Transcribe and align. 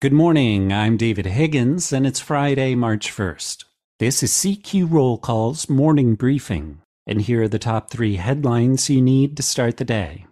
Good 0.00 0.12
morning. 0.12 0.72
I'm 0.72 0.96
David 0.96 1.26
Higgins, 1.26 1.92
and 1.92 2.06
it's 2.06 2.20
Friday, 2.20 2.76
March 2.76 3.10
1st. 3.10 3.64
This 3.98 4.22
is 4.22 4.30
CQ 4.30 4.88
Roll 4.88 5.18
Call's 5.18 5.68
morning 5.68 6.14
briefing, 6.14 6.82
and 7.04 7.20
here 7.20 7.42
are 7.42 7.48
the 7.48 7.58
top 7.58 7.90
three 7.90 8.14
headlines 8.14 8.88
you 8.88 9.02
need 9.02 9.36
to 9.36 9.42
start 9.42 9.76
the 9.76 9.84
day. 9.84 10.24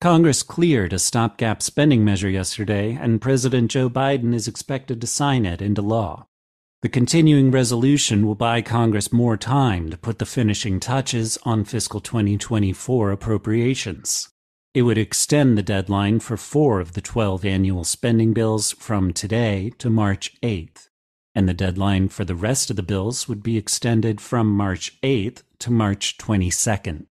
Congress 0.00 0.42
cleared 0.42 0.94
a 0.94 0.98
stopgap 0.98 1.62
spending 1.62 2.02
measure 2.02 2.30
yesterday, 2.30 2.96
and 2.98 3.20
President 3.20 3.70
Joe 3.70 3.90
Biden 3.90 4.32
is 4.32 4.48
expected 4.48 5.02
to 5.02 5.06
sign 5.06 5.44
it 5.44 5.60
into 5.60 5.82
law. 5.82 6.28
The 6.80 6.88
continuing 6.88 7.50
resolution 7.50 8.26
will 8.26 8.34
buy 8.34 8.62
Congress 8.62 9.12
more 9.12 9.36
time 9.36 9.90
to 9.90 9.98
put 9.98 10.18
the 10.18 10.24
finishing 10.24 10.80
touches 10.80 11.36
on 11.42 11.66
fiscal 11.66 12.00
2024 12.00 13.10
appropriations. 13.10 14.30
It 14.74 14.82
would 14.82 14.98
extend 14.98 15.56
the 15.56 15.62
deadline 15.62 16.20
for 16.20 16.36
four 16.36 16.80
of 16.80 16.92
the 16.92 17.00
12 17.00 17.44
annual 17.44 17.84
spending 17.84 18.32
bills 18.32 18.72
from 18.72 19.12
today 19.12 19.72
to 19.78 19.88
March 19.88 20.38
8th, 20.42 20.88
and 21.34 21.48
the 21.48 21.54
deadline 21.54 22.08
for 22.08 22.24
the 22.24 22.34
rest 22.34 22.68
of 22.68 22.76
the 22.76 22.82
bills 22.82 23.28
would 23.28 23.42
be 23.42 23.56
extended 23.56 24.20
from 24.20 24.46
March 24.46 25.00
8th 25.02 25.42
to 25.60 25.70
March 25.70 26.18
22nd. 26.18 27.06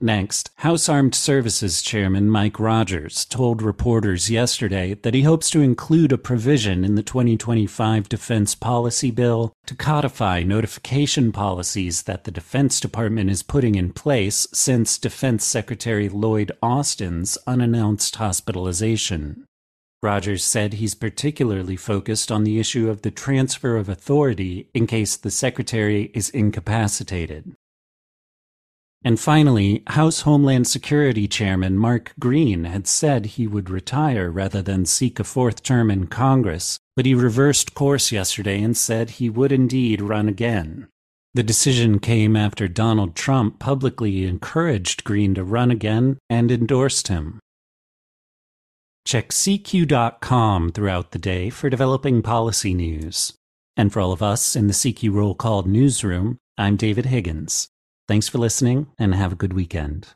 Next, 0.00 0.50
House 0.58 0.88
Armed 0.88 1.16
Services 1.16 1.82
Chairman 1.82 2.30
Mike 2.30 2.60
Rogers 2.60 3.24
told 3.24 3.60
reporters 3.60 4.30
yesterday 4.30 4.94
that 4.94 5.12
he 5.12 5.22
hopes 5.22 5.50
to 5.50 5.60
include 5.60 6.12
a 6.12 6.18
provision 6.18 6.84
in 6.84 6.94
the 6.94 7.02
2025 7.02 8.08
Defense 8.08 8.54
Policy 8.54 9.10
Bill 9.10 9.52
to 9.66 9.74
codify 9.74 10.44
notification 10.44 11.32
policies 11.32 12.04
that 12.04 12.22
the 12.22 12.30
Defense 12.30 12.78
Department 12.78 13.28
is 13.28 13.42
putting 13.42 13.74
in 13.74 13.92
place 13.92 14.46
since 14.54 14.98
Defense 14.98 15.44
Secretary 15.44 16.08
Lloyd 16.08 16.52
Austin's 16.62 17.36
unannounced 17.44 18.14
hospitalization. 18.16 19.46
Rogers 20.00 20.44
said 20.44 20.74
he's 20.74 20.94
particularly 20.94 21.74
focused 21.74 22.30
on 22.30 22.44
the 22.44 22.60
issue 22.60 22.88
of 22.88 23.02
the 23.02 23.10
transfer 23.10 23.76
of 23.76 23.88
authority 23.88 24.68
in 24.74 24.86
case 24.86 25.16
the 25.16 25.32
Secretary 25.32 26.12
is 26.14 26.30
incapacitated. 26.30 27.56
And 29.04 29.20
finally, 29.20 29.82
House 29.86 30.22
Homeland 30.22 30.66
Security 30.66 31.28
Chairman 31.28 31.78
Mark 31.78 32.12
Green 32.18 32.64
had 32.64 32.88
said 32.88 33.26
he 33.26 33.46
would 33.46 33.70
retire 33.70 34.30
rather 34.30 34.60
than 34.60 34.86
seek 34.86 35.20
a 35.20 35.24
fourth 35.24 35.62
term 35.62 35.90
in 35.90 36.08
Congress, 36.08 36.78
but 36.96 37.06
he 37.06 37.14
reversed 37.14 37.74
course 37.74 38.10
yesterday 38.10 38.60
and 38.60 38.76
said 38.76 39.10
he 39.10 39.30
would 39.30 39.52
indeed 39.52 40.02
run 40.02 40.28
again. 40.28 40.88
The 41.34 41.44
decision 41.44 42.00
came 42.00 42.34
after 42.34 42.66
Donald 42.66 43.14
Trump 43.14 43.60
publicly 43.60 44.26
encouraged 44.26 45.04
Green 45.04 45.34
to 45.34 45.44
run 45.44 45.70
again 45.70 46.18
and 46.28 46.50
endorsed 46.50 47.06
him. 47.06 47.38
Check 49.04 49.30
CQ.com 49.30 50.72
throughout 50.72 51.12
the 51.12 51.18
day 51.18 51.50
for 51.50 51.70
developing 51.70 52.20
policy 52.20 52.74
news. 52.74 53.32
And 53.76 53.92
for 53.92 54.00
all 54.00 54.12
of 54.12 54.22
us 54.22 54.56
in 54.56 54.66
the 54.66 54.72
CQ 54.72 55.12
Roll 55.14 55.34
Call 55.36 55.62
newsroom, 55.62 56.38
I'm 56.58 56.76
David 56.76 57.06
Higgins. 57.06 57.68
Thanks 58.08 58.26
for 58.26 58.38
listening 58.38 58.86
and 58.98 59.14
have 59.14 59.32
a 59.32 59.36
good 59.36 59.52
weekend. 59.52 60.14